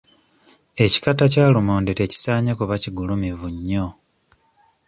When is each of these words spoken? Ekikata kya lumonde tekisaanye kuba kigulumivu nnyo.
Ekikata 0.83 1.25
kya 1.33 1.45
lumonde 1.53 1.91
tekisaanye 1.99 2.51
kuba 2.59 2.75
kigulumivu 2.83 3.47
nnyo. 3.55 3.85